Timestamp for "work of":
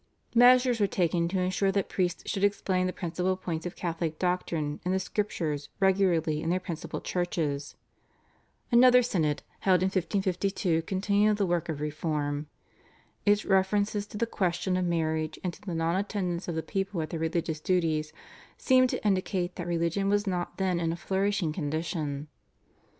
11.45-11.81